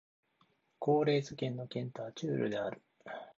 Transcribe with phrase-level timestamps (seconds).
[0.79, 2.81] コレーズ県の県都はチュールである